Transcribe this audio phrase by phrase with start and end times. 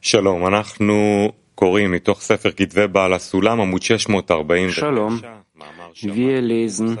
[0.00, 5.12] שלום, אנחנו קוראים מתוך ספר כתבי בעל הסולם, עמוד 649, Shalom.
[5.56, 6.98] מאמר Wir lesen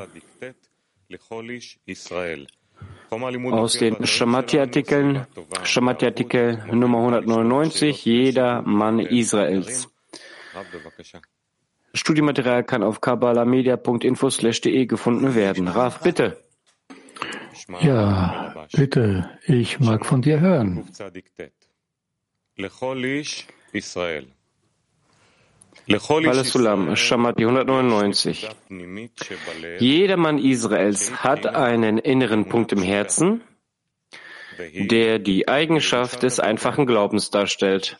[1.10, 2.46] לכל איש ישראל.
[3.52, 5.26] aus den Shamati-Artikeln,
[5.64, 9.88] Shamati-Artikel Nummer 199, jeder Mann Israels.
[11.94, 15.68] Studiematerial kann auf kabbalamedia.info/de gefunden werden.
[15.68, 16.38] Raf, bitte.
[17.80, 20.84] Ja, bitte, ich mag von dir hören.
[25.87, 28.49] Balasulam, Shammat 199.
[29.79, 33.41] Jeder Mann Israels hat einen inneren Punkt im Herzen,
[34.57, 37.97] der die Eigenschaft des einfachen Glaubens darstellt.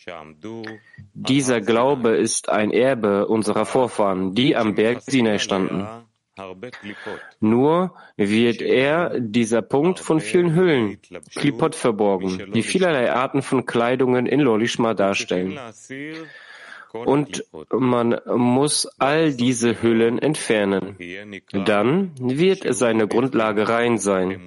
[1.13, 5.87] Dieser Glaube ist ein Erbe unserer Vorfahren, die am Berg Sinai standen.
[7.39, 10.99] Nur wird er, dieser Punkt, von vielen Hüllen,
[11.35, 15.59] Klipot, verborgen, die vielerlei Arten von Kleidungen in Lolishma darstellen.
[16.93, 20.97] Und man muss all diese Hüllen entfernen.
[21.51, 24.39] Dann wird seine Grundlage rein sein.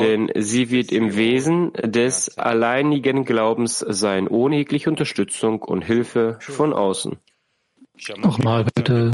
[0.00, 6.72] Denn sie wird im Wesen des alleinigen Glaubens sein, ohne jegliche Unterstützung und Hilfe von
[6.72, 7.18] außen.
[8.18, 9.12] Nochmal bitte.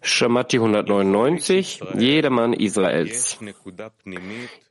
[0.00, 3.38] Shamati 199, jedermann Israels.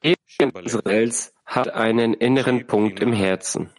[0.01, 3.69] Jeder Israels hat einen inneren Punkt im Herzen,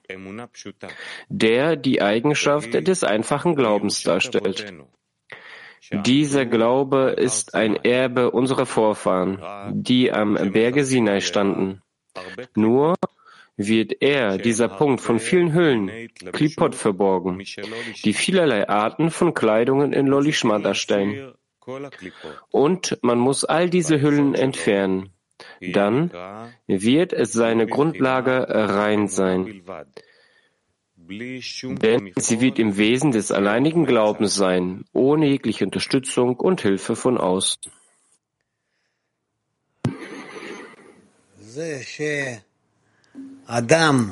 [1.28, 4.72] der die Eigenschaft des einfachen Glaubens darstellt.
[5.90, 9.40] Dieser Glaube ist ein Erbe unserer Vorfahren,
[9.82, 11.82] die am Berge Sinai standen.
[12.54, 12.96] Nur
[13.58, 17.42] wird er, dieser Punkt, von vielen Hüllen, Klipot, verborgen,
[18.04, 21.34] die vielerlei Arten von Kleidungen in Lolishma darstellen.
[22.50, 25.10] Und man muss all diese Hüllen entfernen.
[25.60, 26.10] Dann
[26.66, 29.62] wird seine Grundlage rein sein.
[30.96, 37.18] Denn sie wird im Wesen des alleinigen Glaubens sein, ohne jegliche Unterstützung und Hilfe von
[37.18, 37.72] außen.
[43.50, 44.10] אדם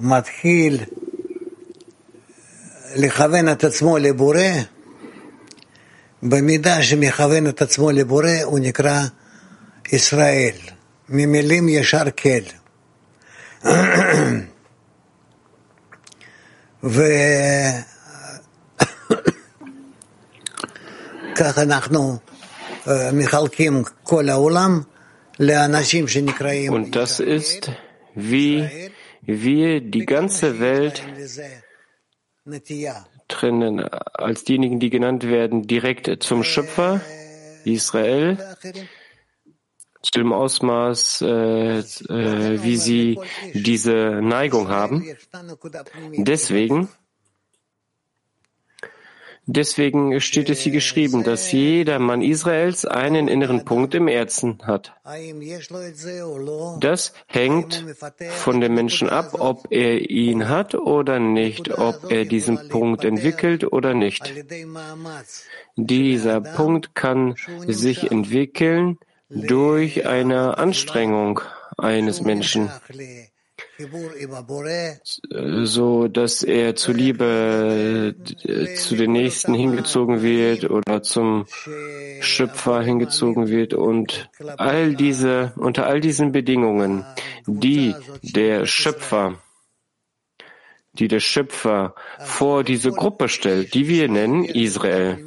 [0.00, 0.80] מתחיל
[2.96, 4.38] לכוון את עצמו לבורא,
[6.22, 9.00] במידה שמכוון את עצמו לבורא הוא נקרא
[9.92, 10.56] ישראל,
[11.08, 12.42] ממילים ישר כל.
[16.82, 17.08] וכך
[21.58, 22.18] אנחנו
[23.12, 24.80] מחלקים כל העולם
[25.40, 27.70] לאנשים שנקראים Und das ist,
[28.14, 28.90] wie
[29.22, 31.02] wir die ganze Welt
[33.28, 37.00] trennen als diejenigen, die genannt werden, direkt zum Schöpfer,
[37.64, 38.38] Israel,
[40.02, 43.18] zu dem Ausmaß, äh, äh, wie sie
[43.54, 45.06] diese Neigung haben.
[46.16, 46.88] Deswegen
[49.46, 54.94] Deswegen steht es hier geschrieben, dass jeder Mann Israels einen inneren Punkt im Herzen hat.
[56.78, 57.84] Das hängt
[58.30, 63.72] von dem Menschen ab, ob er ihn hat oder nicht, ob er diesen Punkt entwickelt
[63.72, 64.32] oder nicht.
[65.74, 67.34] Dieser Punkt kann
[67.66, 68.98] sich entwickeln
[69.28, 71.40] durch eine Anstrengung
[71.76, 72.70] eines Menschen
[75.64, 78.14] so dass er zuliebe
[78.76, 81.46] zu den Nächsten hingezogen wird oder zum
[82.20, 87.04] Schöpfer hingezogen wird und all diese, unter all diesen Bedingungen,
[87.46, 89.38] die der Schöpfer
[90.94, 95.18] die der Schöpfer vor diese Gruppe stellt, die wir nennen Israel.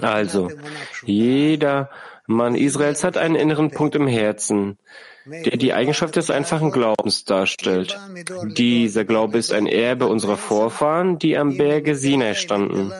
[0.00, 0.50] Also,
[1.04, 1.90] jeder
[2.26, 4.78] Mann Israels hat einen inneren Punkt im Herzen,
[5.30, 7.98] der die Eigenschaft des einfachen Glaubens darstellt.
[8.56, 12.92] Dieser Glaube ist ein Erbe unserer Vorfahren, die am Berge Sinai standen.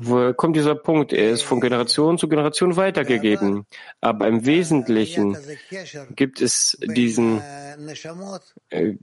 [0.00, 1.12] Woher kommt dieser Punkt?
[1.12, 3.66] Er ist von Generation zu Generation weitergegeben.
[4.00, 5.36] Aber im Wesentlichen
[6.14, 7.40] gibt es diesen
[8.70, 8.94] äh,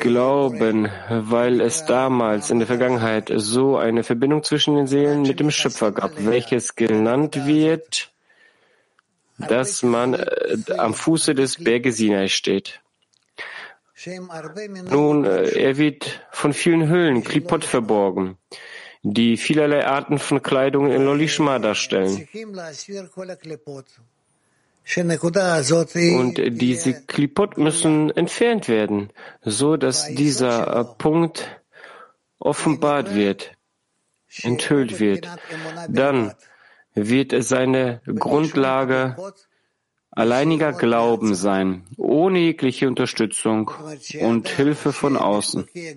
[0.00, 5.50] Glauben, weil es damals in der Vergangenheit so eine Verbindung zwischen den Seelen mit dem
[5.50, 8.12] Schöpfer gab, welches genannt wird
[9.38, 12.80] dass man äh, am Fuße des Berges Sinai steht.
[14.90, 18.36] Nun, äh, er wird von vielen Höhlen, Klipot, verborgen,
[19.02, 22.28] die vielerlei Arten von Kleidung in Lolishma darstellen.
[26.18, 29.10] Und diese Klipot müssen entfernt werden,
[29.42, 31.60] so dass dieser äh, Punkt
[32.38, 33.52] offenbart wird,
[34.42, 35.28] enthüllt wird.
[35.88, 36.34] Dann
[36.95, 39.15] wird seine Grundlage
[40.11, 43.71] alleiniger Glauben sein, ohne jegliche Unterstützung
[44.19, 45.67] und Hilfe von außen.
[45.73, 45.95] Die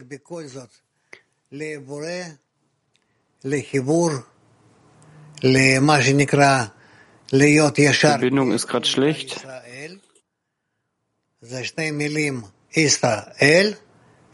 [7.93, 9.47] Verbindung ist gerade schlecht.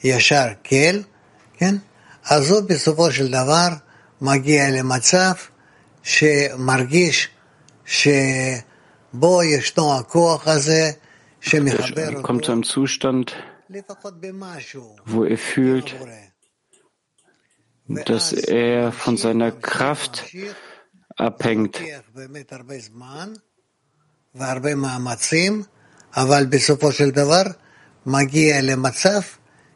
[0.04, 1.02] ישר כל,
[1.58, 1.76] כן?
[2.24, 3.68] אז הוא בסופו של דבר
[4.20, 5.32] מגיע למצב
[6.04, 7.28] שמרגיש
[7.84, 10.90] שבו ישנו הכוח הזה
[11.40, 13.36] שמחבר Er kommt zu einem Zustand,
[15.06, 15.94] wo er fühlt,
[17.88, 20.24] dass er von seiner Kraft
[21.16, 21.80] abhängt.
[24.34, 25.62] והרבה מאמצים,
[26.16, 27.42] אבל בסופו של דבר
[28.06, 29.20] מגיע למצב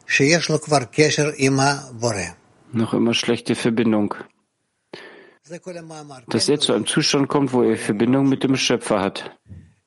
[0.07, 2.15] שיש לו כבר קשר עם הבורא.
[2.73, 4.13] Noch immer schlechte Verbindung.
[6.27, 9.29] Dass er zu einem Zustand kommt, wo er Verbindung mit dem Schöpfer hat.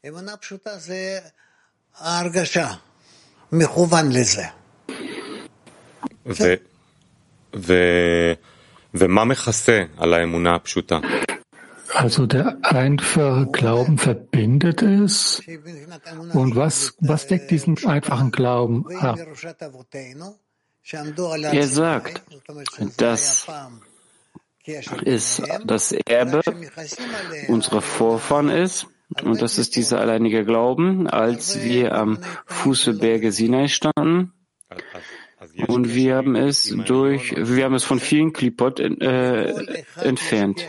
[0.09, 1.19] אמונה פשוטה זה
[1.99, 2.69] ההרגשה,
[3.53, 4.45] מכוון לזה.
[6.27, 6.55] ו-
[7.57, 8.33] ו-
[8.95, 10.99] ומה מכסה על האמונה הפשוטה?
[11.95, 15.43] Also der einfache Glauben verbindet es.
[16.35, 19.19] Und was, was deckt diesen einfachen Glauben ab?
[21.53, 22.23] Er sagt,
[22.99, 23.47] dass
[25.06, 26.42] es das Erbe
[27.48, 28.88] unserer Vorfahren ist
[29.22, 34.34] und das ist dieser alleinige Glauben, als wir am Fuße Berge Sinai standen.
[35.68, 39.54] Und wir haben es durch, wir haben es von vielen Klipot äh,
[39.98, 40.66] entfernt.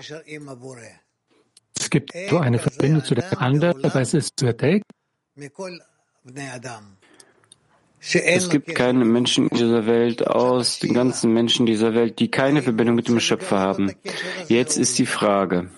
[1.79, 4.85] Es gibt so eine Verbindung zu der anderen, aber es ist verdeckt.
[8.12, 12.62] Es gibt keine Menschen in dieser Welt aus den ganzen Menschen dieser Welt, die keine
[12.62, 13.93] Verbindung mit dem Schöpfer haben.
[14.49, 15.71] Jetzt ist die Frage,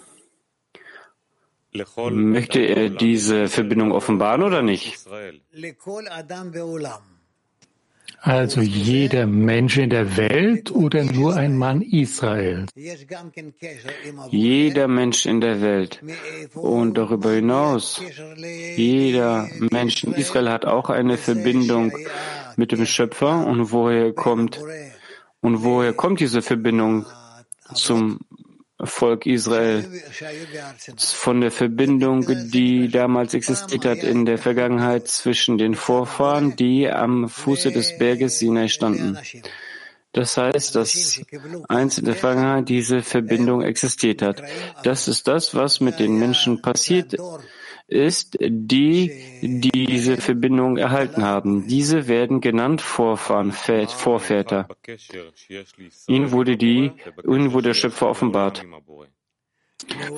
[2.10, 4.98] möchte er diese Verbindung offenbaren oder nicht?
[8.20, 12.72] Also jeder Mensch in der Welt oder nur ein Mann Israels?
[14.30, 16.02] Jeder Mensch in der Welt.
[16.54, 18.00] Und darüber hinaus,
[18.76, 21.92] jeder Mensch in Israel hat auch eine Verbindung
[22.56, 23.46] mit dem Schöpfer.
[23.46, 24.60] Und woher kommt,
[25.40, 27.06] und woher kommt diese Verbindung
[27.74, 28.20] zum
[28.82, 29.84] Volk Israel
[30.96, 37.28] von der Verbindung, die damals existiert hat in der Vergangenheit zwischen den Vorfahren, die am
[37.28, 39.18] Fuße des Berges Sinai standen.
[40.12, 41.20] Das heißt, dass
[41.68, 44.42] eins in der Vergangenheit diese Verbindung existiert hat.
[44.82, 47.22] Das ist das, was mit den Menschen passiert ist,
[47.88, 49.12] die
[49.42, 51.66] diese Verbindung erhalten haben.
[51.68, 54.68] Diese werden genannt Vorfahren, Vorväter.
[56.08, 56.92] Ihnen wurde die,
[57.24, 58.64] ihnen wurde der Schöpfer offenbart.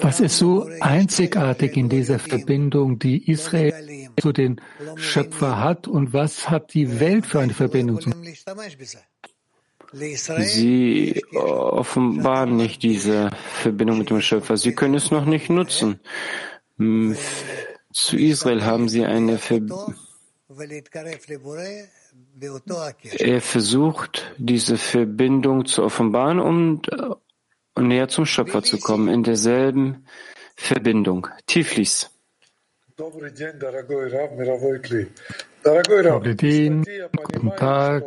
[0.01, 3.75] Was ist so einzigartig in dieser Verbindung, die Israel
[4.21, 4.61] zu den
[4.97, 8.01] Schöpfer hat und was hat die Welt für eine Verbindung
[9.93, 13.31] Sie offenbaren nicht diese
[13.63, 14.57] Verbindung mit dem Schöpfer.
[14.59, 16.01] Sie können es noch nicht nutzen.
[16.79, 19.61] Zu Israel haben sie eine Ver
[23.19, 26.81] Er versucht, diese Verbindung zu offenbaren, um
[27.77, 30.07] näher zum Schöpfer zu kommen, in derselben
[30.55, 31.27] Verbindung.
[31.47, 32.11] Tiflis.
[32.97, 33.35] Guten
[37.57, 38.05] Tag,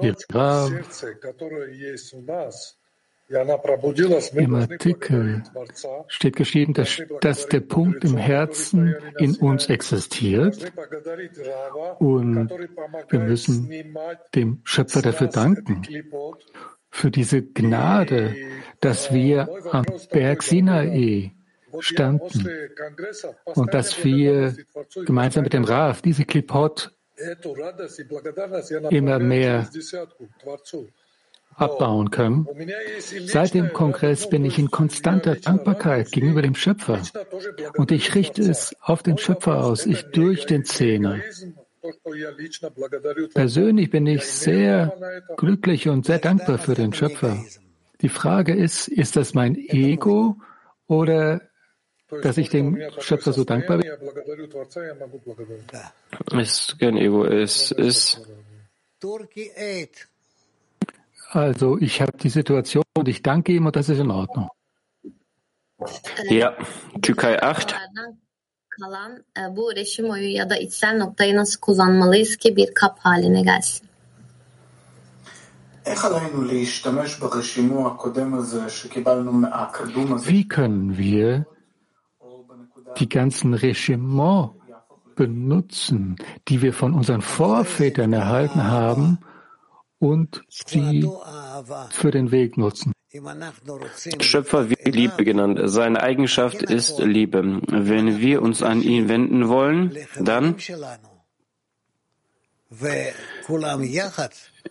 [0.00, 0.72] ihr Rav.
[3.30, 5.42] Im Artikel
[6.08, 10.72] steht geschrieben, dass, dass der Punkt im Herzen in uns existiert.
[12.00, 12.50] Und
[13.08, 13.70] wir müssen
[14.34, 15.82] dem Schöpfer dafür danken,
[16.90, 18.34] für diese Gnade,
[18.80, 21.32] dass wir am Berg Sinai
[21.78, 22.48] standen
[23.44, 24.56] und dass wir
[25.06, 26.90] gemeinsam mit dem Raf diese Klipot
[28.90, 29.68] immer mehr
[31.60, 32.46] abbauen können.
[33.26, 37.02] Seit dem Kongress bin ich in konstanter Dankbarkeit gegenüber dem Schöpfer
[37.76, 41.20] und ich richte es auf den Schöpfer aus, ich durch den Zehner.
[43.34, 44.92] Persönlich bin ich sehr
[45.36, 47.42] glücklich und sehr dankbar für den Schöpfer.
[48.02, 50.36] Die Frage ist, ist das mein Ego
[50.86, 51.42] oder
[52.22, 53.90] dass ich dem Schöpfer so dankbar bin?
[56.32, 58.26] Es ist kein Ego, es ist
[61.32, 64.48] also ich habe die Situation und ich danke ihm und das ist in Ordnung.
[66.28, 66.56] Ja,
[67.00, 67.74] Türkei 8.
[68.68, 69.24] kalan
[69.56, 73.86] bu üretim oyu ya da içsel noktayı nasıl kullanmalıyız ki bir kap haline gelsin?
[80.26, 81.44] Wie können wir
[83.00, 84.50] die ganzen Regiments
[85.16, 86.16] benutzen,
[86.48, 89.18] die wir von unseren Vorvätern erhalten haben
[90.00, 90.42] und
[90.72, 91.08] die
[91.90, 92.92] für den Weg nutzen.
[94.20, 95.60] Schöpfer wird Liebe genannt.
[95.64, 97.60] Seine Eigenschaft ist Liebe.
[97.68, 100.56] Wenn wir uns an ihn wenden wollen, dann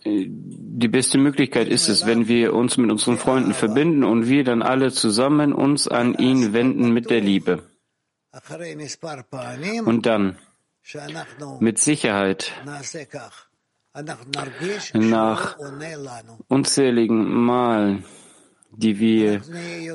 [0.04, 4.62] die beste Möglichkeit ist es, wenn wir uns mit unseren Freunden verbinden und wir dann
[4.62, 7.62] alle zusammen uns an ihn wenden mit der Liebe.
[9.84, 10.38] Und dann,
[11.60, 12.52] mit Sicherheit,
[14.94, 15.56] nach
[16.48, 18.04] unzähligen Malen,
[18.70, 19.42] die wir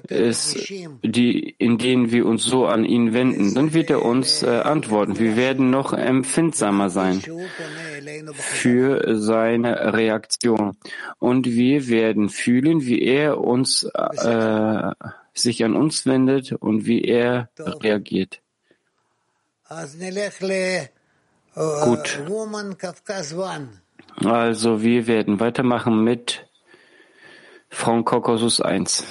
[0.10, 0.54] es,
[1.02, 5.18] die, in denen wir uns so an ihn wenden, dann wird er uns äh, antworten.
[5.18, 7.22] Wir werden noch empfindsamer sein
[8.34, 10.78] für seine Reaktion.
[11.20, 14.92] Und wir werden fühlen, wie er uns, äh,
[15.34, 18.42] sich an uns wendet und wie er reagiert.
[21.56, 22.20] Gut.
[24.24, 26.48] Also wir werden weitermachen mit
[27.70, 29.04] Frau Kaukasus 1.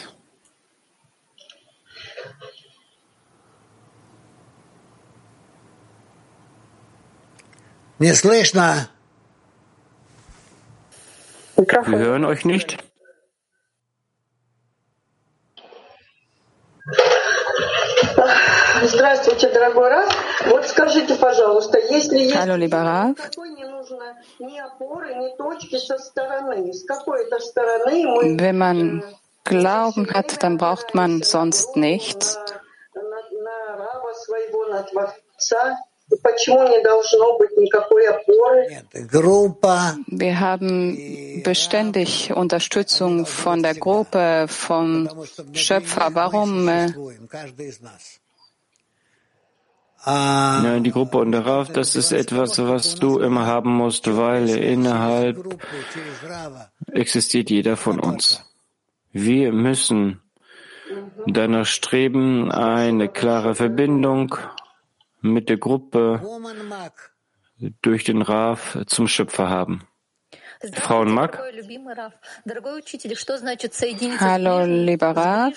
[11.86, 12.76] Wir hören euch nicht.
[22.36, 23.14] Hallo, lieber Rav.
[28.38, 29.02] Wenn man
[29.44, 32.38] Glauben hat, dann braucht man sonst nichts.
[40.06, 45.08] Wir haben beständig Unterstützung von der Gruppe, vom
[45.52, 46.10] Schöpfer.
[46.14, 46.68] Warum
[50.06, 54.48] äh, ja, die Gruppe und darauf, das ist etwas, was du immer haben musst, weil
[54.48, 55.38] innerhalb
[56.92, 58.44] existiert jeder von uns.
[59.12, 60.20] Wir müssen
[61.26, 64.36] danach streben, eine klare Verbindung
[65.20, 66.20] mit der Gruppe
[67.82, 69.86] durch den Raf zum Schöpfer haben.
[70.72, 71.40] Frau Mack.
[74.20, 75.54] Hallo, lieber Rav.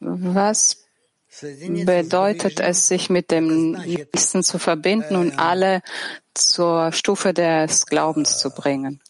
[0.00, 0.85] Was
[1.84, 5.82] bedeutet es, sich mit dem Nächsten zu verbinden und alle
[6.34, 9.00] zur Stufe des Glaubens zu bringen.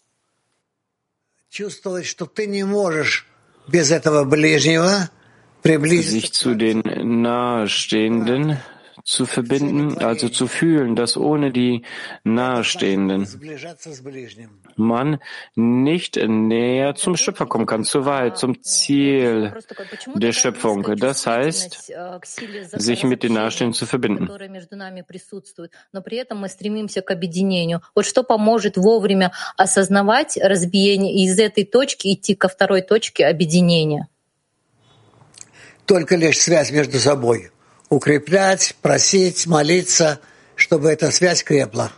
[6.01, 8.59] Sich zu den Nahestehenden
[9.07, 11.83] zu verbinden, also zu fühlen, dass ohne die
[12.25, 13.25] Nahestehenden
[14.75, 15.19] man
[15.55, 19.53] nicht näher zum Schöpfer kommen kann, zur Wahrheit, zum Ziel
[20.15, 20.83] der Schöpfung.
[20.97, 21.93] Das heißt,
[22.73, 24.27] sich mit den Nahestehenden zu verbinden.
[27.95, 34.09] Вот что поможет вовремя осознавать разбиение и из этой точки идти ко второй точке объединения?
[35.85, 37.51] Только лишь связь между собой
[37.88, 40.20] укреплять, просить, молиться,
[40.56, 41.92] чтобы эта связь крепла.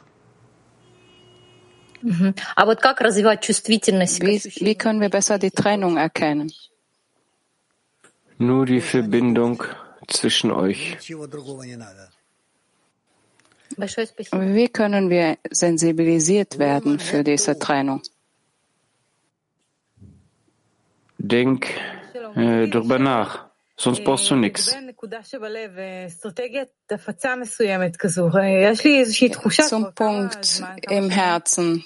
[2.54, 4.22] А вот как развивать чувствительность?
[4.22, 6.52] Wie, wie können wir besser die Trennung erkennen?
[8.38, 9.62] Nur die Verbindung
[10.08, 10.98] zwischen euch.
[13.70, 18.02] Wie können wir sensibilisiert werden für diese Trennung?
[21.18, 21.68] Denk
[22.34, 23.46] äh, darüber nach,
[23.76, 24.76] sonst brauchst du nichts.
[29.67, 31.85] Zum Punkt im Herzen.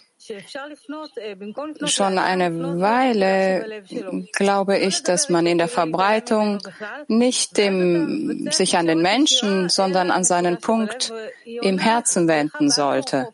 [1.86, 3.84] Schon eine Weile
[4.32, 6.60] glaube ich, dass man in der Verbreitung
[7.08, 11.12] nicht dem, sich an den Menschen, sondern an seinen Punkt
[11.46, 13.28] im Herzen wenden sollte.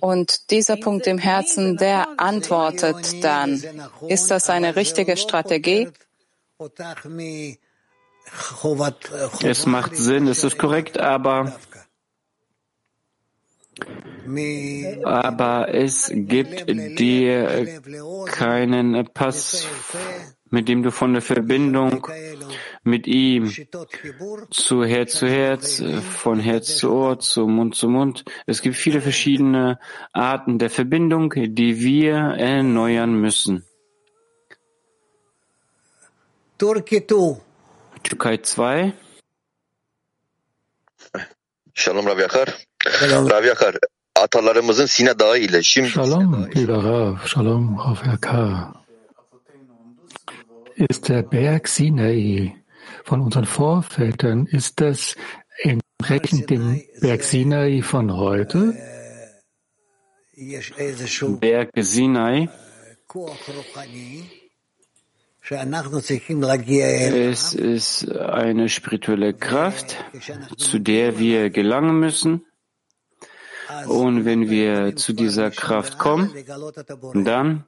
[0.00, 3.60] Und dieser Punkt im Herzen, der antwortet dann.
[4.08, 5.88] Ist das eine richtige Strategie?
[9.42, 11.52] Es macht Sinn, es ist korrekt, aber
[15.04, 17.80] aber es gibt dir
[18.26, 19.66] keinen Pass,
[20.50, 22.06] mit dem du von der Verbindung
[22.82, 23.52] mit ihm
[24.50, 28.24] zu Herz zu Herz, von Herz zu Ohr, zu Mund zu Mund.
[28.46, 29.78] Es gibt viele verschiedene
[30.12, 33.64] Arten der Verbindung, die wir erneuern müssen.
[38.08, 38.92] Türkei 2.
[41.74, 42.48] Shalom Rav Yakar.
[43.10, 43.76] Rav Yakar,
[44.16, 48.68] atalarımızın Sine Dağı ile şimdi Shalom, lieber Rav, Shalom, Rav Yakar.
[50.76, 52.52] Ist der Berg Sinai
[53.04, 55.16] von unseren Vorvätern, ist das
[55.64, 58.74] entsprechend dem Berg Sinai von heute?
[61.40, 62.48] Berg Sinai
[65.50, 69.96] es ist eine spirituelle Kraft,
[70.56, 72.44] zu der wir gelangen müssen.
[73.86, 76.32] Und wenn wir zu dieser Kraft kommen,
[77.24, 77.64] dann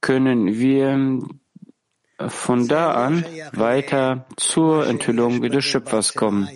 [0.00, 1.20] können wir
[2.28, 6.48] von da an weiter zur Enthüllung des Schöpfers kommen.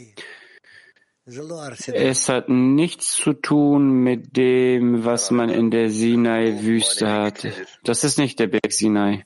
[1.25, 7.47] Es hat nichts zu tun mit dem, was man in der Sinai-Wüste hat.
[7.85, 9.25] Das ist nicht der Berg Sinai.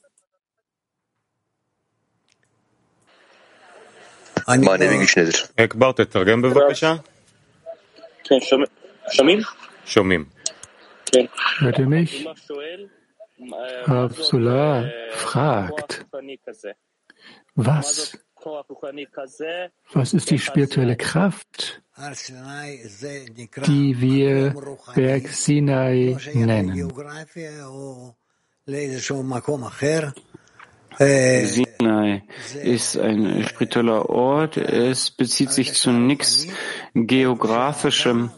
[4.47, 5.29] מענה מגיש נדר.
[5.65, 6.95] אקבר, תתרגם בבקשה.
[8.23, 8.35] כן,
[9.11, 9.39] שומעים?
[9.85, 10.25] שומעים.
[11.05, 11.25] כן.
[11.59, 12.25] Hört ihr mich?
[13.85, 16.05] Rav Solar fragt,
[17.55, 18.17] was,
[19.93, 21.81] was ist die spirituelle Kraft,
[23.67, 24.53] die wir
[24.95, 26.91] Berg Sinai nennen?
[30.98, 32.22] Sinai
[32.62, 34.56] ist ein spiritueller Ort.
[34.56, 36.46] Es bezieht sich zu nichts
[36.94, 38.30] Geografischem.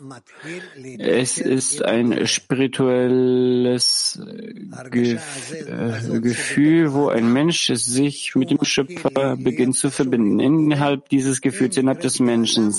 [0.98, 9.90] Es ist ein spirituelles äh, Gefühl, wo ein Mensch sich mit dem Schöpfer beginnt zu
[9.90, 10.40] verbinden.
[10.40, 12.74] Innerhalb dieses Gefühls, innerhalb des Menschen.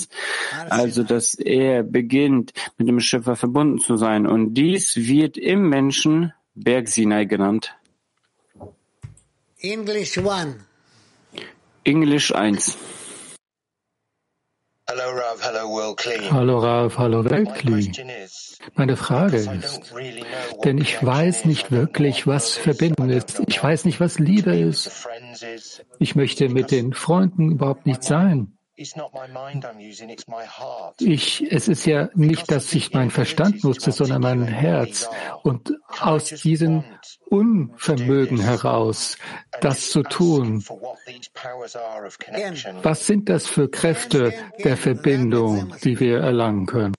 [0.68, 4.26] Also, dass er beginnt, mit dem Schöpfer verbunden zu sein.
[4.26, 7.74] Und dies wird im Menschen Berg Sinai genannt.
[9.62, 10.54] English one.
[11.84, 12.78] Englisch 1.
[14.88, 17.92] Hallo Rav, hallo Weltkli.
[18.74, 19.92] Meine Frage ist,
[20.64, 23.42] denn ich weiß nicht wirklich, was Verbindung ist.
[23.48, 25.06] Ich weiß nicht, was Liebe ist.
[25.98, 28.56] Ich möchte mit den Freunden überhaupt nicht sein.
[31.00, 35.08] Ich, es ist ja nicht, dass ich meinen Verstand nutze, sondern mein Herz.
[35.42, 36.84] Und aus diesem
[37.28, 39.18] Unvermögen heraus,
[39.60, 40.64] das zu tun,
[42.82, 44.32] was sind das für Kräfte
[44.64, 46.94] der Verbindung, die wir erlangen können?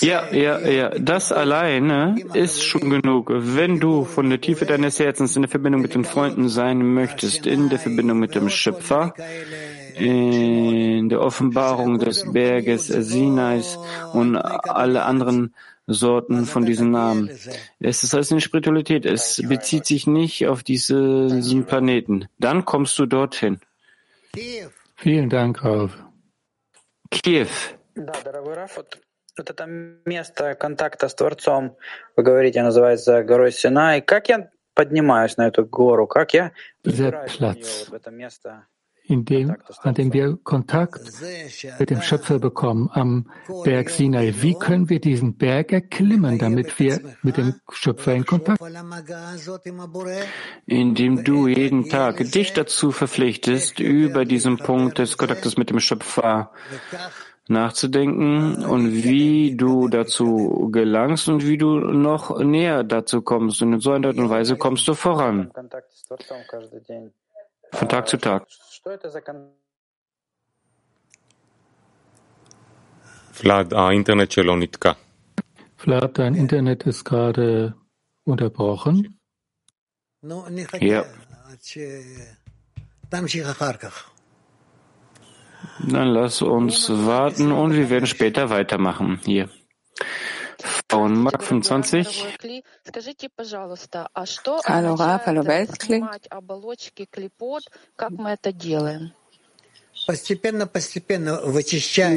[0.00, 3.30] Ja, ja, ja, das alleine ist schon genug.
[3.30, 7.46] Wenn du von der Tiefe deines Herzens in der Verbindung mit den Freunden sein möchtest,
[7.46, 9.14] in der Verbindung mit dem Schöpfer,
[9.95, 13.77] in der Offenbarung des Berges Sinais
[14.13, 15.53] und alle anderen
[15.87, 17.29] Sorten von diesen Namen.
[17.79, 19.05] Es ist alles eine Spiritualität.
[19.05, 22.27] Es bezieht sich nicht auf diese, diesen Planeten.
[22.39, 23.61] Dann kommst du dorthin.
[24.95, 25.91] Vielen Dank, Rav.
[27.09, 27.47] Kiew.
[27.95, 28.99] Да, дорогой Раф, вот,
[29.37, 31.75] вот это место контакта с Творцом,
[32.15, 34.01] вы говорите, называется горой Синай.
[34.01, 36.05] Как я поднимаюсь на эту гору?
[36.05, 36.51] Как я
[36.83, 37.55] забираюсь на
[39.08, 41.00] dem, an dem wir Kontakt
[41.78, 43.30] mit dem Schöpfer bekommen, am
[43.64, 44.34] Berg Sinai.
[44.40, 48.62] Wie können wir diesen Berg erklimmen, damit wir mit dem Schöpfer in Kontakt
[50.66, 56.52] Indem du jeden Tag dich dazu verpflichtest, über diesen Punkt des Kontaktes mit dem Schöpfer
[57.48, 63.62] nachzudenken und wie du dazu gelangst und wie du noch näher dazu kommst.
[63.62, 65.50] Und in so einer Art und Weise kommst du voran
[67.72, 68.46] von Tag zu Tag.
[75.76, 77.74] Vlad, dein Internet ist gerade
[78.24, 79.18] unterbrochen.
[80.80, 81.04] Ja.
[85.80, 89.48] Dann lass uns warten und wir werden später weitermachen hier.
[90.92, 92.26] Und Mark 25.
[94.64, 96.02] Hallo Rav, hallo Weltkli.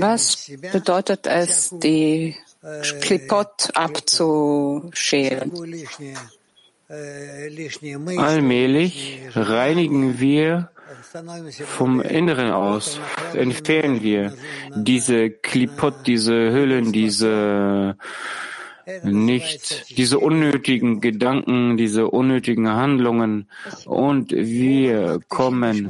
[0.02, 2.36] Was bedeutet es, die
[3.02, 5.52] Klipot abzuschälen?
[8.18, 10.70] Allmählich reinigen wir
[11.66, 13.00] vom Inneren aus,
[13.34, 14.34] entfernen wir
[14.76, 17.96] diese Klipot, diese Hüllen, diese
[19.04, 23.50] nicht diese unnötigen Gedanken, diese unnötigen Handlungen
[23.86, 25.90] und wir kommen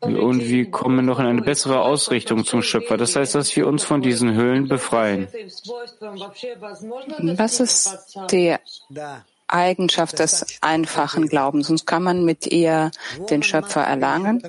[0.00, 2.96] und wir kommen noch in eine bessere Ausrichtung zum Schöpfer.
[2.96, 5.28] Das heißt, dass wir uns von diesen Höhlen befreien.
[7.18, 8.56] Was ist die
[9.46, 11.68] Eigenschaft des einfachen Glaubens?
[11.68, 12.90] Sonst kann man mit ihr
[13.30, 14.42] den Schöpfer erlangen?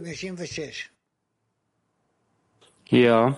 [2.89, 3.37] Ja,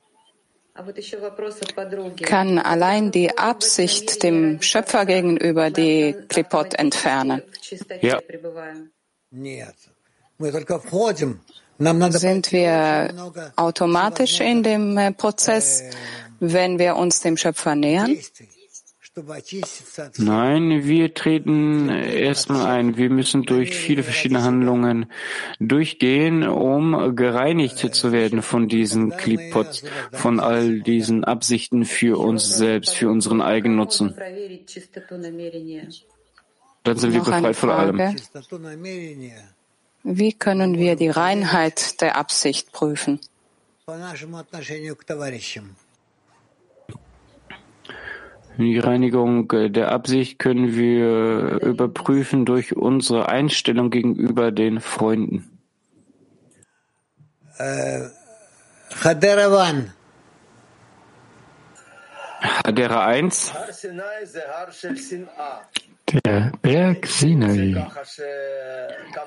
[2.23, 7.41] Kann allein die Absicht dem Schöpfer gegenüber die Klipot entfernen?
[8.01, 8.19] Ja.
[12.11, 15.83] Sind wir automatisch in dem äh, Prozess,
[16.39, 18.17] wenn wir uns dem Schöpfer nähern?
[20.17, 22.97] Nein, wir treten erstmal ein.
[22.97, 25.05] Wir müssen durch viele verschiedene Handlungen
[25.59, 32.95] durchgehen, um gereinigt zu werden von diesen Klipot, von all diesen Absichten für uns selbst,
[32.95, 34.15] für unseren Eigennutzen.
[36.83, 38.15] Dann sind wir befreit von allem.
[40.03, 43.19] Wie können wir die Reinheit der Absicht prüfen?
[48.61, 55.49] Die Reinigung der Absicht können wir überprüfen durch unsere Einstellung gegenüber den Freunden.
[57.57, 58.01] Äh,
[59.03, 59.73] Hadera
[62.41, 63.53] Hadera 1.
[66.13, 67.87] Der Berg Sinai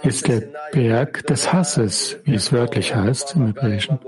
[0.03, 3.99] ist der Berg des Hasses, wie es wörtlich heißt im Hebräischen.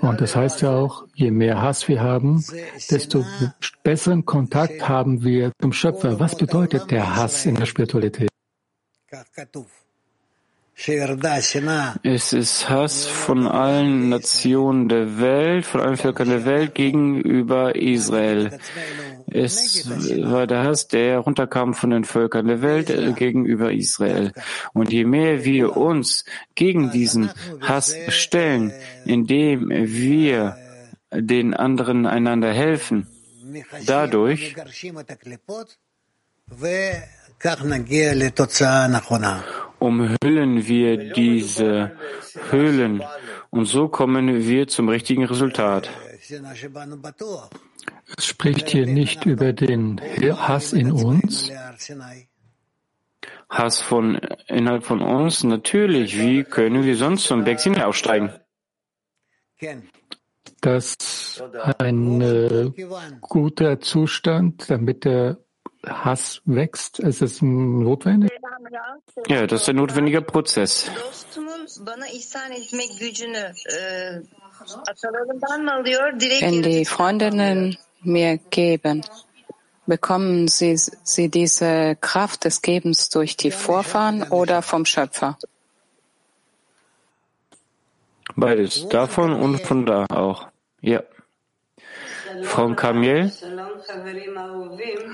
[0.00, 2.44] Und das heißt ja auch, je mehr Hass wir haben,
[2.90, 3.24] desto
[3.82, 6.18] besseren Kontakt haben wir zum Schöpfer.
[6.18, 8.28] Was bedeutet der Hass in der Spiritualität?
[12.02, 18.58] Es ist Hass von allen Nationen der Welt, von allen Völkern der Welt gegenüber Israel.
[19.26, 19.88] Es
[20.24, 24.32] war der Hass, der runterkam von den Völkern der Welt äh, gegenüber Israel.
[24.72, 27.30] Und je mehr wir uns gegen diesen
[27.60, 28.72] Hass stellen,
[29.04, 30.56] indem wir
[31.12, 33.06] den anderen einander helfen,
[33.86, 34.54] dadurch
[39.78, 41.92] umhüllen wir diese
[42.50, 43.02] Höhlen
[43.50, 45.90] und so kommen wir zum richtigen Resultat.
[48.16, 51.50] Es spricht hier nicht über den Hass in uns.
[53.48, 55.42] Hass von innerhalb von uns?
[55.44, 56.18] Natürlich.
[56.18, 58.30] Wie können wir sonst zum Berg Sinai aufsteigen?
[60.60, 61.42] Das ist
[61.78, 62.70] ein äh,
[63.20, 65.38] guter Zustand, damit der
[65.86, 67.00] Hass wächst?
[67.00, 68.30] Ist es notwendig?
[69.26, 70.90] Ja, das ist ein notwendiger Prozess.
[76.40, 79.04] Wenn die Freundinnen mir geben,
[79.86, 85.36] bekommen sie, sie diese Kraft des Gebens durch die Vorfahren oder vom Schöpfer?
[88.36, 90.48] Beides, davon und von da auch.
[90.80, 91.02] Ja.
[92.42, 93.30] Frau Kamiel?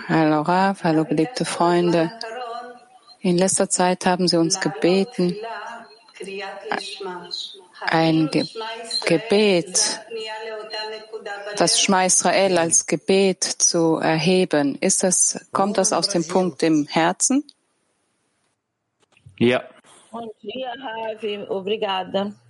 [0.08, 2.12] Hallo Rav, hallo geliebte Freunde.
[3.20, 5.36] In letzter Zeit haben Sie uns gebeten,
[7.80, 8.46] ein Ge
[9.06, 10.00] Gebet,
[11.56, 14.76] das Schma Israel als Gebet zu erheben.
[14.80, 17.44] Ist das, kommt das aus dem Punkt im Herzen?
[19.38, 19.62] Ja.
[21.48, 22.22] Obrigada.
[22.22, 22.47] A correção consiste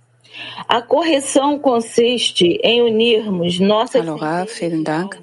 [2.63, 5.17] em unirmos nossas Hallo, Rav, vielen Dank.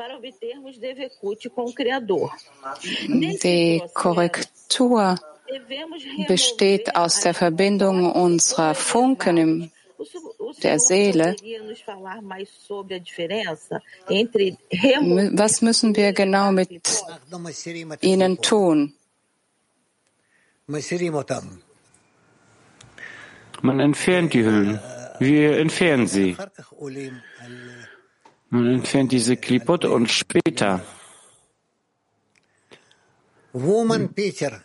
[0.00, 2.34] para obtermos Devekut com o Criador.
[3.42, 5.14] Die Korrektur
[6.26, 9.70] besteht aus der Verbindung unserer Funken im,
[10.62, 11.36] der Seele.
[15.32, 16.70] Was müssen wir genau mit
[18.00, 18.94] ihnen tun?
[23.62, 24.80] Man entfernt die Hüllen.
[25.18, 26.36] Wir entfernen sie.
[28.48, 30.80] Man entfernt diese Klipot und später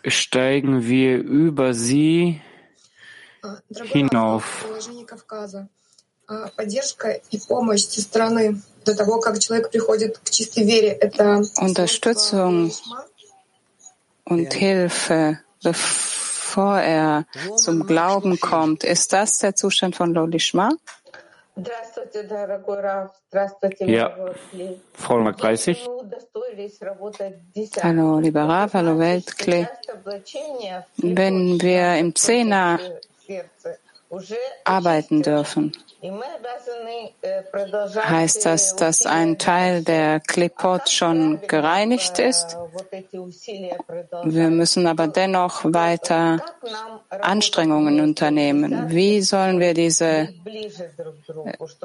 [0.06, 2.40] steigen wir über sie
[3.84, 4.64] hinauf.
[11.60, 12.72] Unterstützung
[14.24, 15.40] und Hilfe,
[16.56, 20.70] bevor er zum Glauben kommt, ist das der Zustand von Lolishma?
[23.80, 24.16] Ja,
[24.94, 25.86] Frau Mark 30.
[27.82, 29.66] Hallo, lieber Rav, hallo Weltklee.
[30.96, 32.80] Wenn wir im Zehner
[34.64, 35.72] arbeiten dürfen,
[38.04, 42.56] heißt das, dass ein Teil der Klipot schon gereinigt ist?
[44.24, 46.42] Wir müssen aber dennoch weiter
[47.10, 48.90] Anstrengungen unternehmen.
[48.90, 50.28] Wie sollen wir diese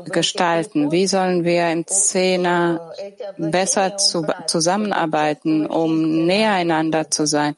[0.06, 0.92] gestalten?
[0.92, 2.94] Wie sollen wir im Zehner
[3.38, 7.56] besser zu, zusammenarbeiten, um näher einander zu sein,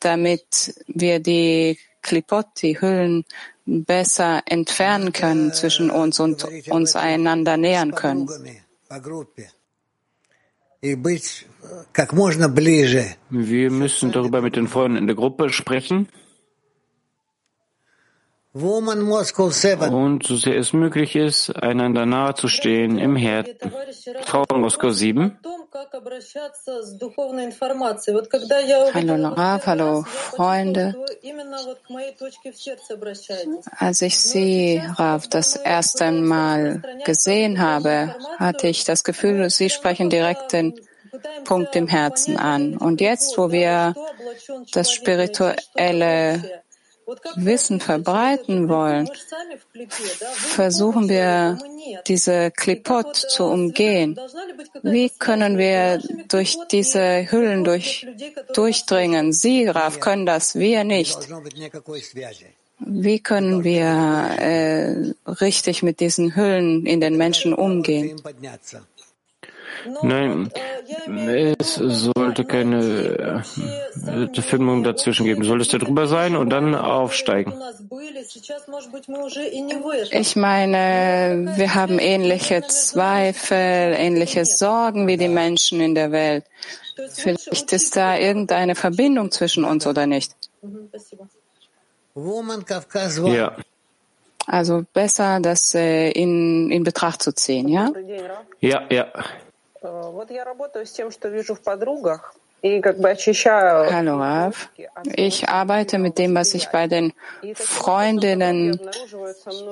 [0.00, 3.24] damit wir die Klipot, die Hüllen,
[3.66, 8.28] besser entfernen können zwischen uns und uns einander nähern können.
[13.30, 16.08] Wir müssen darüber mit den Freunden in der Gruppe sprechen.
[18.52, 23.72] Und so sehr es möglich ist, einander nahe zu stehen im Herzen.
[24.22, 25.38] Frau Moskau 7.
[28.94, 30.94] Hallo Rav, hallo Freunde.
[33.78, 40.10] Als ich Sie, Rav, das erste Mal gesehen habe, hatte ich das Gefühl, Sie sprechen
[40.10, 40.80] direkt den
[41.42, 42.76] Punkt im Herzen an.
[42.76, 43.94] Und jetzt, wo wir
[44.72, 46.62] das spirituelle
[47.36, 49.08] Wissen verbreiten wollen,
[50.34, 51.58] versuchen wir,
[52.06, 54.18] diese Klipot zu umgehen.
[54.82, 58.06] Wie können wir durch diese Hüllen durch,
[58.54, 59.32] durchdringen?
[59.32, 61.18] Sie, Raf, können das, wir nicht.
[62.86, 63.86] Wie können wir
[64.38, 68.20] äh, richtig mit diesen Hüllen in den Menschen umgehen?
[70.02, 70.50] Nein,
[71.58, 73.42] es sollte keine
[74.06, 75.42] äh, Filmung dazwischen geben.
[75.42, 77.54] Du solltest da drüber sein und dann aufsteigen.
[80.10, 83.56] Ich meine, wir haben ähnliche Zweifel,
[83.96, 86.44] ähnliche Sorgen wie die Menschen in der Welt.
[87.10, 90.34] Vielleicht ist da irgendeine Verbindung zwischen uns oder nicht.
[93.28, 93.56] Ja.
[94.46, 97.90] Also besser, das äh, in, in Betracht zu ziehen, ja?
[98.60, 99.06] Ja, ja.
[103.92, 104.70] Hallo Rav.
[105.14, 107.12] Ich arbeite mit dem, was ich bei den
[107.54, 108.80] Freundinnen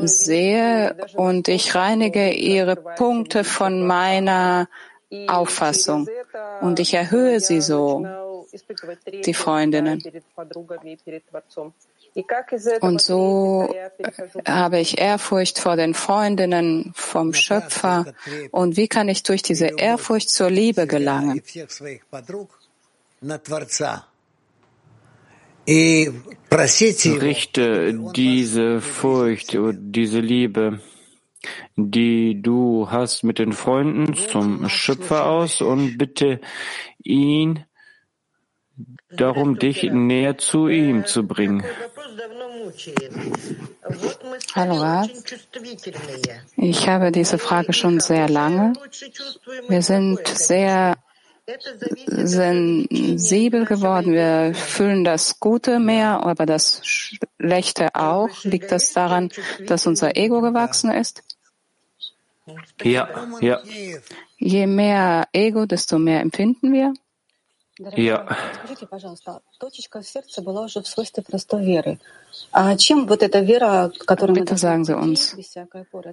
[0.00, 4.68] sehe und ich reinige ihre Punkte von meiner
[5.28, 6.06] Auffassung
[6.60, 8.06] und ich erhöhe sie so,
[9.06, 10.02] die Freundinnen.
[12.80, 13.74] Und so
[14.46, 18.12] habe ich Ehrfurcht vor den Freundinnen vom Schöpfer.
[18.50, 21.42] Und wie kann ich durch diese Ehrfurcht zur Liebe gelangen?
[27.22, 30.80] Richte diese Furcht und diese Liebe,
[31.76, 36.40] die du hast mit den Freunden zum Schöpfer aus und bitte
[37.02, 37.64] ihn
[39.10, 41.64] darum, dich näher zu ihm zu bringen.
[44.54, 45.10] Hallo Rat.
[46.56, 48.72] Ich habe diese Frage schon sehr lange.
[49.68, 50.96] Wir sind sehr
[52.06, 54.12] sensibel geworden.
[54.12, 58.30] Wir fühlen das Gute mehr, aber das Schlechte auch.
[58.44, 59.30] Liegt das daran,
[59.66, 61.22] dass unser Ego gewachsen ist?
[62.82, 63.08] Ja,
[63.40, 63.60] ja.
[64.38, 66.94] Je mehr Ego, desto mehr empfinden wir.
[67.96, 68.36] Ja.
[74.34, 75.36] Bitte sagen Sie uns,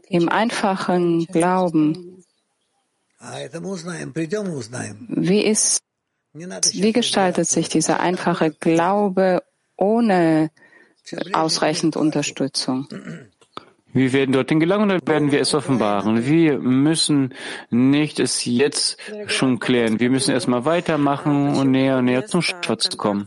[0.09, 2.23] im einfachen Glauben,
[5.09, 5.81] wie ist,
[6.33, 9.43] wie gestaltet sich dieser einfache Glaube
[9.77, 10.51] ohne
[11.33, 12.87] ausreichend Unterstützung?
[13.91, 16.25] Wir werden dorthin gelangen und dann werden wir es offenbaren.
[16.25, 17.33] Wir müssen
[17.71, 18.97] nicht es jetzt
[19.27, 19.99] schon klären.
[19.99, 23.25] Wir müssen erstmal weitermachen und näher und näher zum Schöpfer zu kommen.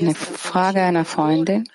[0.00, 1.68] Eine Frage einer Freundin.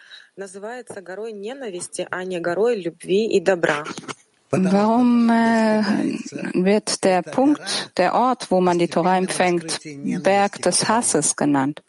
[4.56, 5.84] Warum äh,
[6.54, 9.80] wird der Punkt, der Ort, wo man die Torah empfängt,
[10.21, 11.82] Berg des Hasses genannt?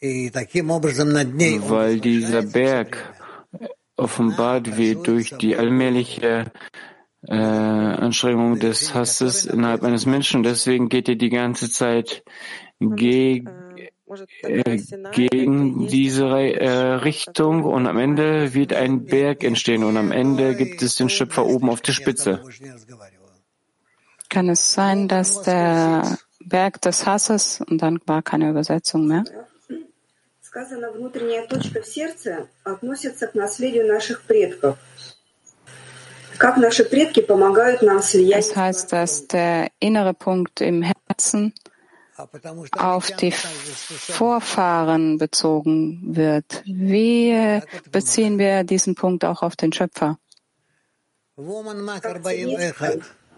[0.00, 3.14] Weil dieser Berg
[3.96, 6.52] offenbart wird durch die allmähliche
[7.26, 10.42] äh, Anstrengung des Hasses innerhalb eines Menschen.
[10.42, 12.24] Deswegen geht er die ganze Zeit
[12.80, 13.44] ge
[14.42, 14.78] äh,
[15.12, 20.80] gegen diese äh, Richtung und am Ende wird ein Berg entstehen und am Ende gibt
[20.82, 22.42] es den Schöpfer oben auf der Spitze.
[24.28, 29.24] Kann es sein, dass der Berg des Hasses und dann war keine Übersetzung mehr?
[30.56, 34.78] Сказано внутренняя точка в сердце относится к наследию наших предков.
[36.38, 38.46] Как наши предки помогают нам слиять.
[38.46, 41.52] Das heißt, dass der innere Punkt im Herzen
[42.72, 46.62] auf die Vorfahren bezogen wird.
[46.64, 50.16] Wie beziehen wir diesen Punkt auch auf den Schöpfer?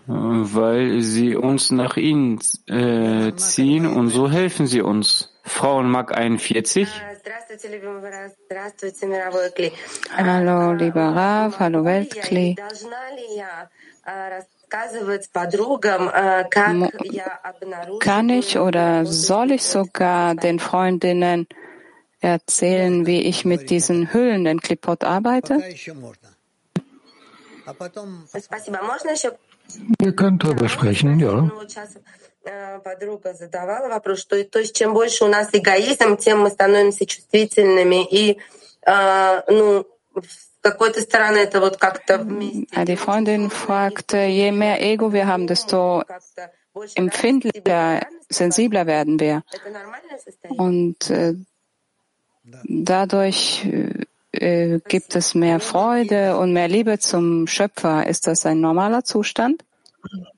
[0.08, 5.34] Weil sie uns nach ihnen äh, ziehen und so helfen sie uns.
[5.44, 6.88] Frauen Mag 41.
[10.16, 12.56] Hallo, lieber Rav, hallo Weltkli.
[18.00, 21.46] Kann ich oder soll ich sogar den Freundinnen
[22.20, 25.62] erzählen, wie ich mit diesen Hüllen, den Klipot, arbeite?
[29.99, 31.49] Wir können darüber sprechen, ja.
[32.83, 38.05] подруга задавала вопрос, что то есть чем больше у нас эгоизм, тем мы становимся чувствительными
[38.05, 38.37] и,
[38.85, 39.85] ну,
[42.87, 46.03] Die Freundin fragte, je mehr Ego wir haben, desto
[46.95, 49.43] empfindlicher, sensibler werden wir.
[50.49, 51.33] Und äh,
[52.63, 53.67] dadurch
[54.32, 58.06] äh, gibt es mehr Freude und mehr Liebe zum Schöpfer.
[58.06, 59.64] Ist das ein normaler Zustand?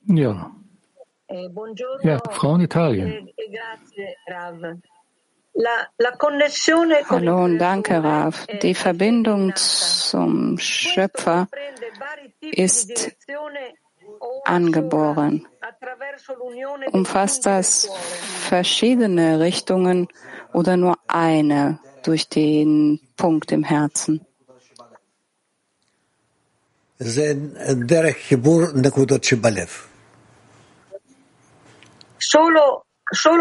[0.05, 0.51] Ja.
[2.03, 3.29] Ja, Frau in Italien.
[7.09, 8.47] Hallo und danke, Rav.
[8.61, 11.47] Die Verbindung zum Schöpfer
[12.41, 13.15] ist
[14.45, 15.47] angeboren.
[16.91, 17.89] Umfasst das
[18.49, 20.07] verschiedene Richtungen
[20.53, 24.25] oder nur eine durch den Punkt im Herzen?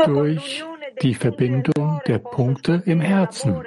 [0.06, 0.64] Durch
[1.02, 3.62] die Verbindung der Punkte im Herzen.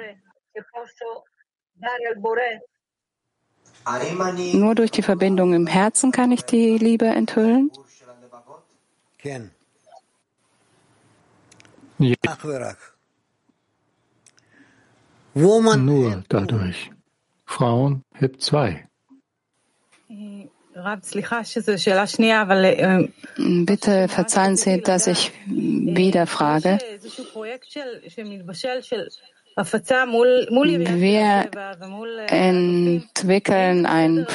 [4.54, 7.70] Nur durch die Verbindung im Herzen kann ich die Liebe enthüllen?
[11.98, 12.14] Ja.
[15.34, 16.90] Nur dadurch.
[17.44, 18.88] Frauen HIP 2.
[23.64, 26.78] Bitte verzeihen Sie, dass ich wieder frage.
[30.96, 31.50] Wir
[32.28, 34.26] entwickeln ein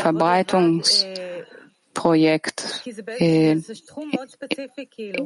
[1.99, 2.83] Verbreitungsprojekt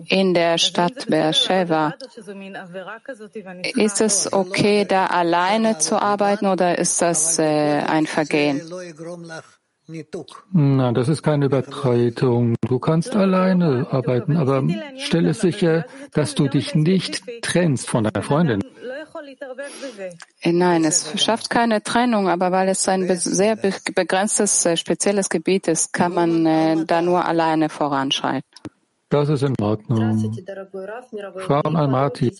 [0.10, 1.94] in der Stadt Beersheba.
[3.76, 8.62] Ist es okay, da alleine zu arbeiten oder ist das äh, ein Vergehen?
[10.54, 12.56] Na, das ist keine Übertretung.
[12.66, 14.64] Du kannst alleine arbeiten, aber
[14.98, 18.64] stelle sicher, dass du dich nicht trennst von deiner Freundin.
[20.42, 25.68] Äh, nein, es schafft keine Trennung, aber weil es ein sehr begrenztes, äh, spezielles Gebiet
[25.68, 28.50] ist, kann man äh, da nur alleine voranschreiten.
[29.10, 30.34] Das ist in Ordnung.
[31.38, 32.36] Frau Almaty.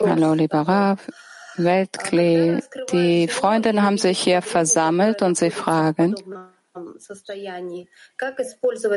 [0.00, 1.10] Hallo, lieber Rav.
[1.56, 2.62] Weltklee.
[2.90, 6.14] Die Freundinnen haben sich hier versammelt und sie fragen,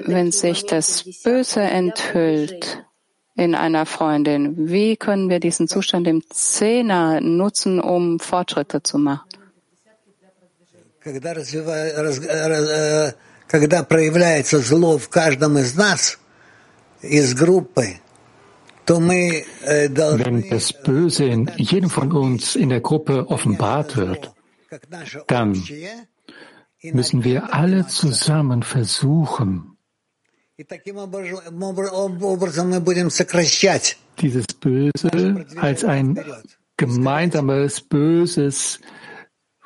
[0.07, 2.85] wenn sich das Böse enthüllt
[3.34, 9.28] in einer Freundin, wie können wir diesen Zustand im Zehner nutzen, um Fortschritte zu machen?
[13.48, 16.18] Когда проявляется зло в каждом из нас,
[17.00, 17.98] из группы,
[18.86, 24.32] wenn das Böse in jedem von uns in der Gruppe offenbart wird,
[25.28, 25.62] dann
[26.82, 29.73] müssen wir alle zusammen versuchen,
[34.19, 36.19] dieses Böse als ein
[36.77, 38.79] gemeinsames Böses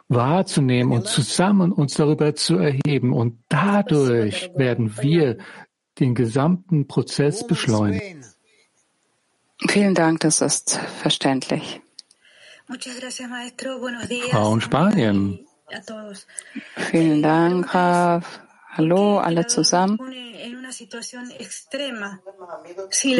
[0.07, 3.13] wahrzunehmen und zusammen uns darüber zu erheben.
[3.13, 5.37] Und dadurch werden wir
[5.99, 8.25] den gesamten Prozess beschleunigen.
[9.67, 11.81] Vielen Dank, das ist verständlich.
[14.31, 15.45] Frau in Spanien.
[16.75, 18.41] Vielen Dank, Graf.
[18.79, 19.99] Hallo, alle zusammen.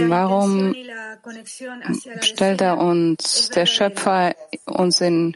[0.08, 0.74] Warum
[2.22, 5.36] stellt er uns, der Schöpfer, uns in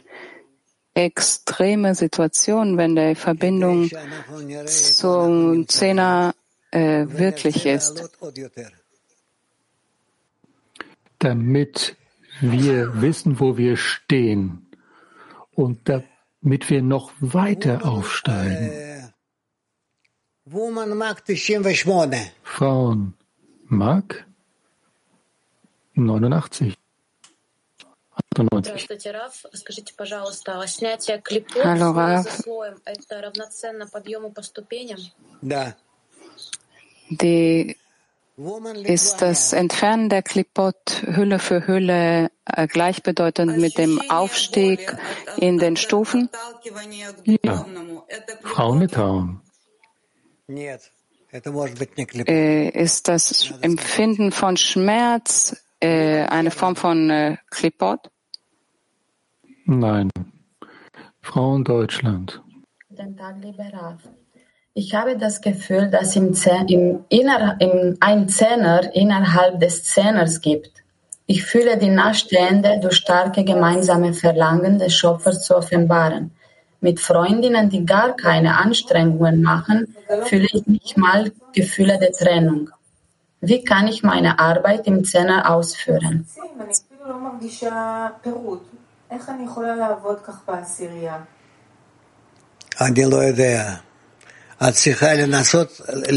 [0.94, 3.90] extreme Situationen, wenn die Verbindung
[4.64, 6.34] zum Zehner
[6.70, 8.10] äh, wirklich ist?
[11.18, 11.96] damit
[12.40, 14.66] wir wissen, wo wir stehen
[15.54, 19.03] und damit wir noch weiter aufsteigen.
[22.42, 23.14] Frauen
[23.64, 24.26] Mark
[25.94, 26.74] 89.
[28.10, 28.88] 98.
[31.64, 32.26] Hallo Rav.
[37.08, 37.76] Die
[38.82, 44.94] ist das Entfernen der Klipot Hülle für Hülle äh, gleichbedeutend mit dem Aufstieg
[45.38, 46.28] in den Stufen?
[47.24, 47.64] Ja,
[48.42, 49.40] Frau Litauen.
[49.40, 49.43] Äh,
[52.68, 58.10] ist das Empfinden von Schmerz äh, eine Form von äh, Klipot?
[59.64, 60.10] Nein.
[61.22, 62.42] Frauen Deutschland.
[62.88, 64.02] Guten Tag, lieber Raf.
[64.74, 66.34] Ich habe das Gefühl, dass im,
[66.68, 70.84] im, inner, im ein Zehner innerhalb des Zehners gibt.
[71.26, 76.32] Ich fühle die Nachstehende durch starke gemeinsame Verlangen des Schöpfers zu offenbaren.
[76.86, 82.68] Mit Freundinnen, die gar keine Anstrengungen machen, fühle ich nicht mal Gefühle der Trennung.
[83.40, 86.26] Wie kann ich meine Arbeit im Zehner ausführen?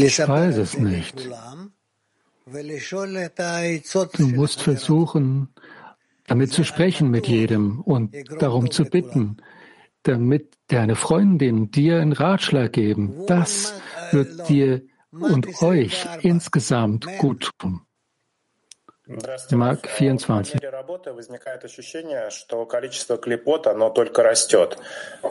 [0.06, 1.28] Ich weiß es nicht.
[4.18, 5.48] Du musst versuchen,
[6.26, 9.38] damit zu sprechen mit jedem und darum zu bitten,
[10.08, 13.14] damit deine Freundin dir einen Ratschlag geben.
[13.26, 13.74] Das
[14.10, 14.82] wird dir
[15.12, 17.82] und euch insgesamt gut tun.
[19.52, 21.12] Mark 24.
[21.14, 24.78] возникает ощущение, что количество клепот, оно только растет.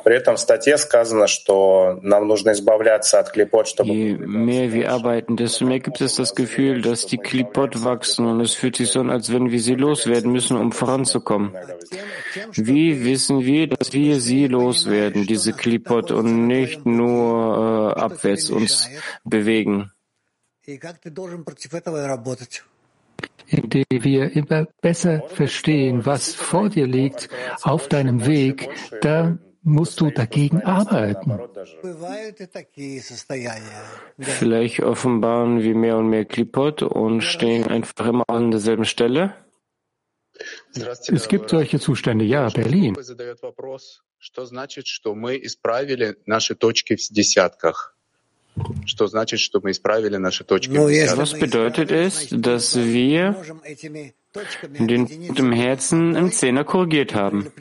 [0.04, 3.94] При этом в статье сказано, что нам нужно избавляться от клепот, чтобы...
[3.94, 8.42] Je mehr wir arbeiten, desto mehr gibt es das Gefühl, dass die Klipot wachsen und
[8.42, 11.56] es fühlt sich so an, als wenn wir sie loswerden müssen, um voranzukommen.
[12.54, 18.90] Wie wissen wir, dass wir sie loswerden, diese Klipot, und nicht nur äh, abwärts uns
[19.24, 19.92] bewegen?
[23.48, 27.30] Indem wir immer besser verstehen, was vor dir liegt,
[27.64, 28.70] auf deinem Weg,
[29.02, 31.40] da musst du dagegen arbeiten.
[34.20, 39.36] Vielleicht offenbaren wir mehr und mehr Klipot und stehen einfach immer an derselben Stelle.
[41.08, 42.96] Es gibt solche Zustände, ja, Berlin.
[51.16, 53.36] Was bedeutet es, dass wir
[54.80, 57.52] den im Herzen im Zehner korrigiert haben?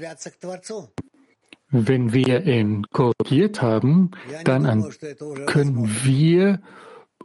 [1.70, 4.12] Wenn wir ihn korrigiert haben,
[4.44, 4.92] dann
[5.46, 6.60] können wir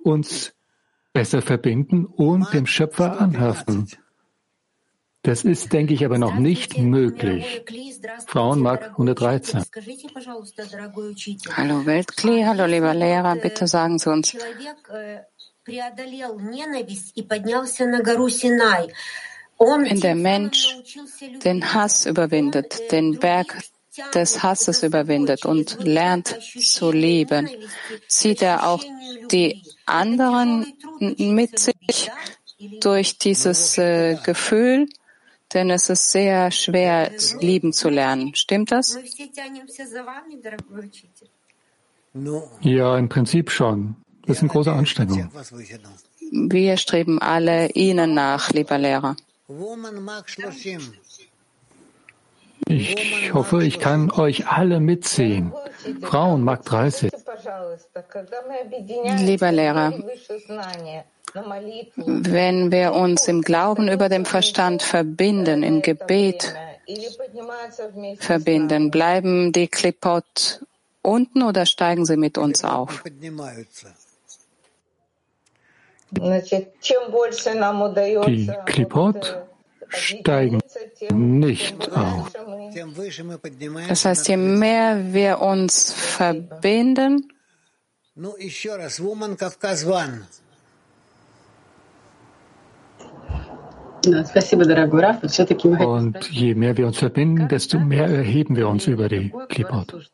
[0.03, 0.53] uns
[1.13, 3.87] besser verbinden und dem Schöpfer anhaften.
[5.23, 7.63] Das ist, denke ich, aber noch nicht möglich.
[8.25, 9.63] Frauenmark 113.
[11.55, 14.35] Hallo Weltkli, hallo lieber Lehrer, bitte sagen Sie uns.
[19.59, 20.77] Wenn der Mensch
[21.45, 23.61] den Hass überwindet, den Berg
[24.15, 27.47] des Hasses überwindet und lernt zu lieben,
[28.07, 28.83] zieht er auch
[29.31, 30.65] die anderen
[30.99, 32.09] mit sich
[32.79, 34.87] durch dieses äh, Gefühl
[35.53, 38.35] denn es ist sehr schwer, lieben zu lernen.
[38.35, 38.97] Stimmt das?
[42.61, 43.95] Ja, im Prinzip schon.
[44.25, 45.29] Das ist eine große Anstrengung.
[46.31, 49.15] Wir streben alle Ihnen nach, lieber Lehrer.
[52.67, 55.51] Ich hoffe, ich kann euch alle mitziehen.
[56.01, 57.11] Frauen, Mark 30.
[59.19, 59.93] Lieber Lehrer,
[61.33, 66.53] wenn wir uns im Glauben über dem Verstand verbinden, im Gebet
[68.19, 70.65] verbinden, bleiben die Klipot
[71.01, 73.03] unten oder steigen sie mit uns auf?
[76.11, 76.21] Die
[78.65, 79.37] Klipot
[79.87, 80.59] steigen
[81.13, 82.31] nicht auf.
[83.87, 87.31] Das heißt, je mehr wir uns verbinden,
[95.79, 100.11] und je mehr wir uns verbinden, desto mehr erheben wir uns über die Klipot.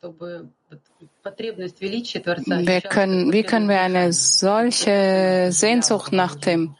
[2.46, 6.74] Wir können, wie können wir eine solche Sehnsucht nach dem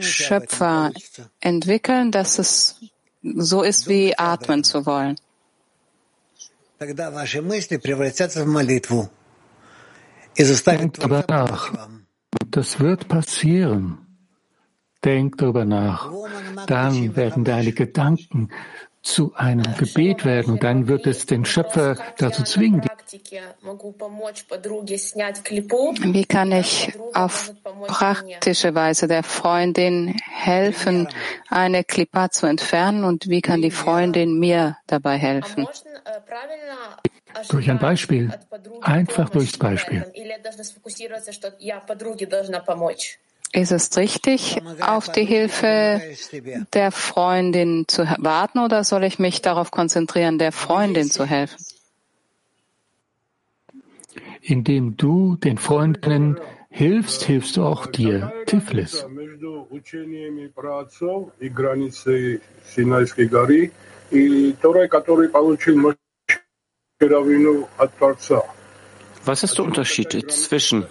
[0.00, 0.92] Schöpfer
[1.40, 2.80] entwickeln, dass es
[3.22, 5.16] so ist wie atmen zu wollen?
[10.66, 11.88] Denkt aber nach.
[12.50, 14.03] Das wird passieren.
[15.04, 16.10] Denk darüber nach.
[16.66, 18.50] Dann werden deine Gedanken
[19.04, 22.80] zu einem Gebet werden und dann wird es den Schöpfer dazu zwingen.
[26.00, 27.52] Wie kann ich auf
[27.86, 31.06] praktische Weise der Freundin helfen,
[31.48, 35.66] eine Klippa zu entfernen und wie kann die Freundin mir dabei helfen?
[37.50, 38.32] Durch ein Beispiel.
[38.80, 40.04] Einfach durchs Beispiel.
[43.54, 46.02] Ist es richtig, auf die Hilfe
[46.72, 51.64] der Freundin zu warten oder soll ich mich darauf konzentrieren, der Freundin zu helfen?
[54.42, 59.06] Indem du den Freundinnen hilfst, hilfst du auch dir, Tiflis.
[69.24, 70.86] Was ist der Unterschied zwischen?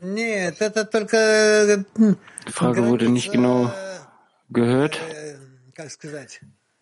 [0.00, 1.84] Die
[2.52, 3.72] Frage wurde nicht genau
[4.50, 5.00] gehört.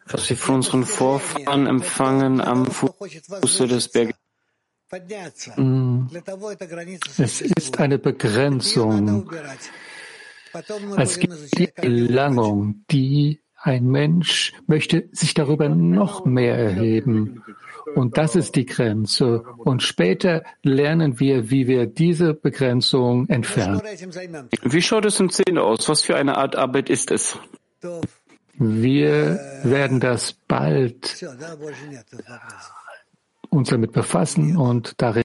[0.07, 4.17] Was wir von unseren Vorfahren empfangen am Fuße des Berges.
[5.57, 6.07] Mm.
[7.17, 9.31] Es ist eine Begrenzung.
[10.99, 17.45] Es gibt die Erlangung, die ein Mensch möchte sich darüber noch mehr erheben.
[17.95, 19.43] Und das ist die Grenze.
[19.59, 23.83] Und später lernen wir, wie wir diese Begrenzung entfernen.
[24.63, 25.89] Wie schaut es im Zehn aus?
[25.89, 27.39] Was für eine Art Arbeit ist es?
[28.55, 31.25] Wir werden das bald
[33.53, 35.21] uns damit befassen und darin